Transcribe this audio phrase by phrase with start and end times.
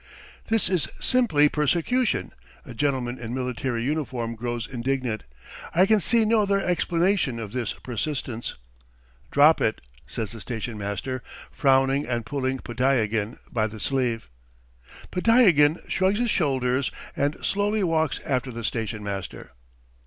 [0.47, 2.31] "This is simply persecution!"
[2.65, 5.25] A gentleman in military uniform grows indignant.
[5.75, 8.55] "I can see no other explanation of this persistence."
[9.29, 14.27] "Drop it..." says the station master, frowning and pulling Podtyagin by the sleeve.
[15.11, 19.51] Podtyagin shrugs his shoulders and slowly walks after the station master.